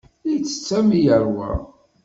[0.33, 1.51] Ittett arma yeṛwa.